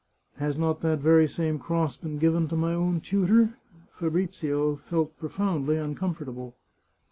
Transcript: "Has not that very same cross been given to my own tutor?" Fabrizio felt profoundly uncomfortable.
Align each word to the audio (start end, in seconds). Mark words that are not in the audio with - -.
"Has 0.39 0.57
not 0.57 0.81
that 0.81 0.97
very 0.97 1.27
same 1.27 1.59
cross 1.59 1.95
been 1.95 2.17
given 2.17 2.47
to 2.47 2.55
my 2.55 2.73
own 2.73 3.01
tutor?" 3.01 3.59
Fabrizio 3.99 4.77
felt 4.77 5.15
profoundly 5.19 5.77
uncomfortable. 5.77 6.57